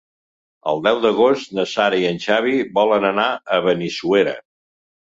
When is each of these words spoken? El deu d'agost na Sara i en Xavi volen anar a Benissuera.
El 0.71 0.79
deu 0.87 1.01
d'agost 1.03 1.53
na 1.59 1.67
Sara 1.75 2.01
i 2.05 2.09
en 2.13 2.19
Xavi 2.25 2.57
volen 2.81 3.09
anar 3.13 3.31
a 3.59 3.63
Benissuera. 3.71 4.39